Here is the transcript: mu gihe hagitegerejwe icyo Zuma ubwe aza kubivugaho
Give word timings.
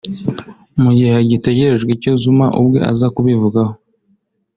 mu 0.81 0.89
gihe 0.95 1.11
hagitegerejwe 1.17 1.89
icyo 1.97 2.11
Zuma 2.21 2.45
ubwe 2.59 2.79
aza 2.91 3.07
kubivugaho 3.15 3.73